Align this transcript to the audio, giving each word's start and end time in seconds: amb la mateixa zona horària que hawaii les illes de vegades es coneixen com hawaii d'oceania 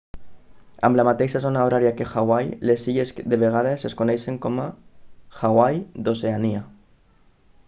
amb 0.87 0.97
la 0.99 1.03
mateixa 1.07 1.41
zona 1.43 1.65
horària 1.67 1.91
que 1.99 2.07
hawaii 2.13 2.49
les 2.71 2.87
illes 2.95 3.13
de 3.35 3.41
vegades 3.45 3.87
es 3.91 3.97
coneixen 4.01 4.43
com 4.47 4.61
hawaii 5.43 5.81
d'oceania 6.09 6.69